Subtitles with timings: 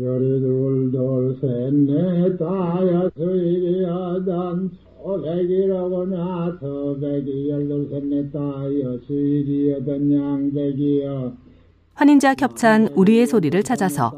[0.00, 4.70] 열이 둘둘셋넷 다여섯 일여덟
[5.02, 11.32] 오백이라고 나 서 백이 열둘셋넷 다여섯 일여덟 양백이여
[11.94, 14.12] 환인자 겹찬 우리의 소리를 찾아서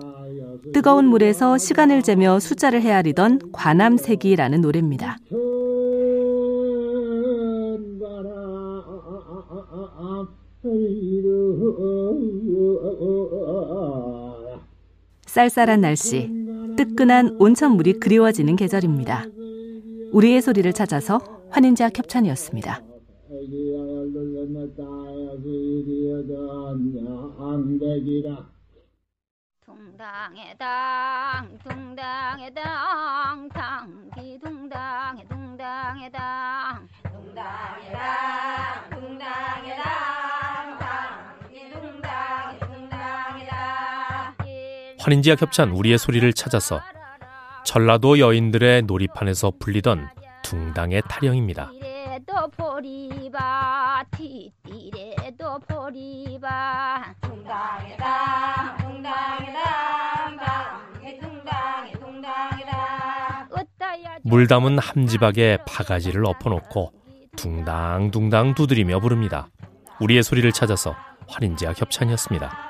[0.75, 5.17] 뜨거운 물에서 시간을 재며 숫자를 헤아리던 관암세기라는 노래입니다.
[15.31, 16.29] 쌀쌀한 날씨,
[16.77, 19.27] 뜨끈한 온천물이 그리워지는 계절입니다.
[20.11, 22.83] 우리의 소리를 찾아서 환인자 협찬이었습니다.
[29.65, 40.10] 둥당의 당 둥당의 당 당기 둥당의 둥당의 당 둥당의 당 둥당의 당
[45.01, 46.81] 환인지와 협찬 우리의 소리를 찾아서
[47.65, 50.09] 전라도 여인들의 놀이판에서 불리던
[50.43, 51.71] 둥당의 타령입니다.
[64.23, 66.93] 물 담은 함지박에 바가지를 엎어놓고
[67.37, 69.49] 둥당둥당 두드리며 부릅니다.
[70.01, 70.95] 우리의 소리를 찾아서
[71.27, 72.70] 환인지와 협찬이었습니다.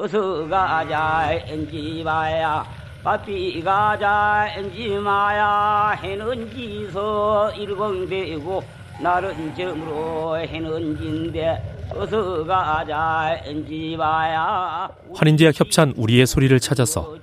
[0.00, 2.64] 어서 가자 엔지마야.
[3.04, 5.90] 바삐 가자 엔지마야.
[6.02, 8.62] 해는 지서 일광되고
[9.02, 14.88] 나른 점으로 해는 진데 어서 가자 엔지마야.
[15.14, 17.16] 환인지와 협찬 우리의 소리를 찾아서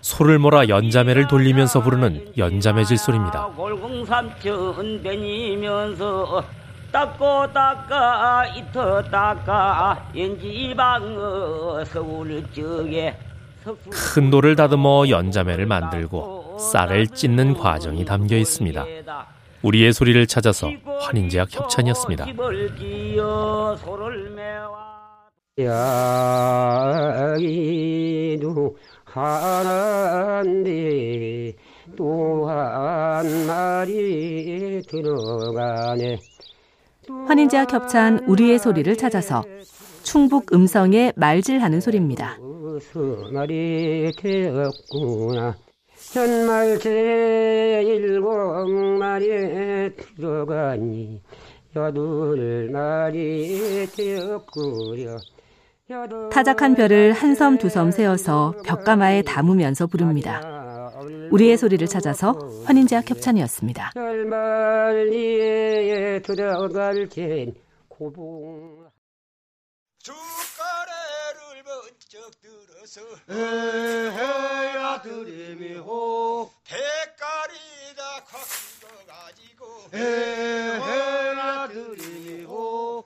[0.00, 3.50] 소를 몰아 연자매를 돌리면서 부르는 연자매질 소리입니다.
[6.96, 13.14] 닦고 닦아 이터 닦아 연지방 서울 쪽에
[13.90, 18.86] 큰 돌을 다듬어 연자매를 만들고 쌀을 찢는 과정이 담겨 있습니다.
[19.60, 20.70] 우리의 소리를 찾아서
[21.00, 22.28] 환인제약 협찬이었습니다.
[27.58, 30.72] 야기도 하나인데
[31.94, 36.18] 또한 마리 들어가네
[37.26, 39.44] 환인제와 겹찬 우리의 소리를 찾아서
[40.02, 42.38] 충북 음성의 말질하는 소리입니다.
[46.12, 48.68] 현말 제일곱
[48.98, 51.20] 마리 들어가니
[51.74, 55.16] 여덟 마리 되었구려
[56.32, 60.52] 타작한 별을 한 섬 두 섬 세어서 벽가마에 담으면서 부릅니다.
[61.30, 63.92] 우리의 소리를 찾아서 환인제와 협찬이었습니다.
[66.22, 67.54] 들어갈 땐
[67.88, 68.90] 고봉.
[70.02, 76.50] 숟가래를 번쩍 들어서 에헤야 드림이호.
[76.64, 78.40] 대가리다 콱
[78.80, 83.04] 긁어가지고 에헤야 드림이호.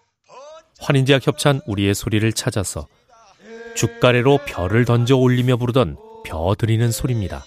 [0.81, 2.87] 환인제약 협찬 우리의 소리를 찾아서
[3.76, 7.44] 죽가래로 별을 던져 올리며 부르던 벼 드리는 소리입니다.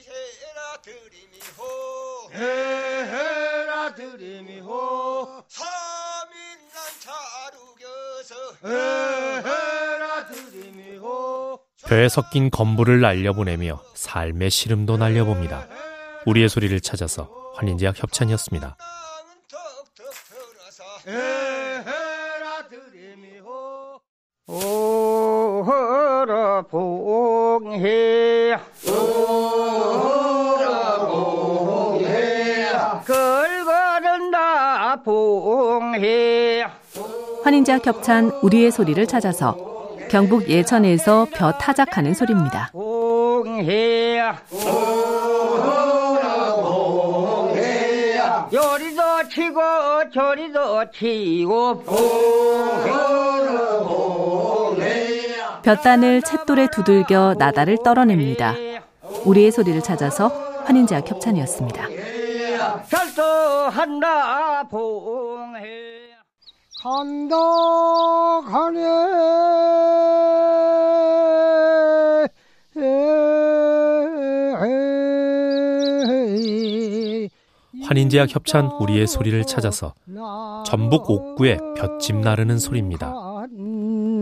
[11.86, 15.68] 벼에 섞인 건불을 날려보내며 삶의 시름도 날려봅니다.
[16.26, 18.78] 우리의 소리를 찾아서 환인제약 협찬이었습니다.
[21.06, 24.00] 에헤라 드림이호.
[24.48, 25.82] 오허라
[26.64, 28.58] 봉해.
[33.06, 36.43] 걸거른다 봉해
[37.44, 39.58] 환인제와 겹찬 우리의 소리를 찾아서
[40.10, 42.72] 경북 예천에서 벼 타작하는 소리입니다.
[48.54, 49.62] 요리도 치고
[50.14, 51.84] 저리도 치고
[55.64, 58.54] 볕단을 잿돌에 두들겨 나다를 떨어냅니다.
[59.26, 60.28] 우리의 소리를 찾아서
[60.66, 61.88] 환인제와 협찬이었습니다.
[66.84, 67.38] 간다
[68.42, 68.84] 가네
[77.86, 79.94] 환인제약 협찬 우리의 소리를 찾아서
[80.66, 83.14] 전북 옥구에 볏짚 나르는 소리입니다.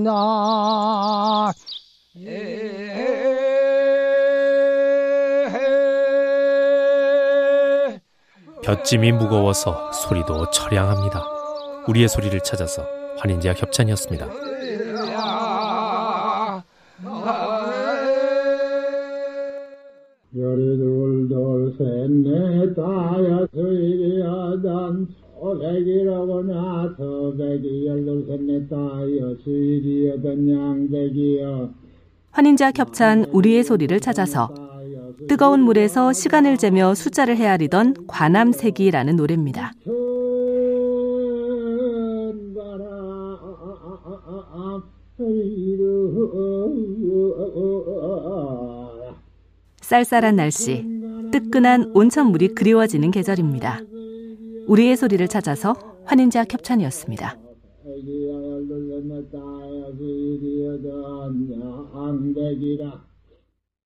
[0.04, 1.52] 나
[8.62, 11.41] 볏짚이 무거워서 소리도 처량합니다.
[11.88, 12.86] 우리의 소리를 찾아서
[13.18, 14.28] 환인제약 협찬이었습니다.
[25.42, 31.74] 소백이라고 나 서백이 열둘셋 내 따여 시리여던 양백이여
[32.32, 34.54] 환인자 협찬 우리의 소리를 찾아서
[35.28, 39.74] 뜨거운 물에서 시간을 재며 숫자를 헤아리던 관암세기라는 노래입니다.
[49.92, 50.86] 쌀쌀한 날씨,
[51.34, 53.82] 뜨끈한 온천물이 그리워지는 계절입니다.
[54.68, 55.74] 우리의 소리를 찾아서
[56.06, 57.38] 환인제와 협찬이었습니다.